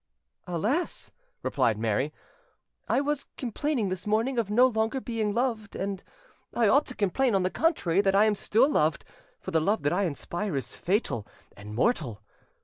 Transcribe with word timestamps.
"Alas!" 0.47 1.11
replied 1.43 1.77
Mary, 1.77 2.11
"I 2.89 3.01
was 3.01 3.27
complaining 3.37 3.89
this 3.89 4.07
morning 4.07 4.39
of 4.39 4.49
no 4.49 4.65
longer 4.65 4.99
being 4.99 5.31
loved, 5.31 5.75
and 5.75 6.01
I 6.55 6.67
ought 6.67 6.87
to 6.87 6.95
complain, 6.95 7.35
on 7.35 7.43
the 7.43 7.51
contrary, 7.51 8.01
that 8.01 8.15
I 8.15 8.25
am 8.25 8.33
still 8.33 8.67
loved; 8.67 9.05
for 9.39 9.51
the 9.51 9.61
love 9.61 9.83
that 9.83 9.93
I 9.93 10.05
inspire 10.05 10.55
is 10.55 10.73
fatal 10.75 11.27
and 11.55 11.75
mortal. 11.75 12.23